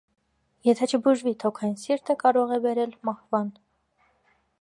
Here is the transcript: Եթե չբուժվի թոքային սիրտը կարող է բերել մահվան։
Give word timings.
Եթե 0.67 0.87
չբուժվի 0.97 1.33
թոքային 1.43 1.75
սիրտը 1.81 2.15
կարող 2.23 2.55
է 2.57 2.59
բերել 2.67 2.97
մահվան։ 3.11 3.53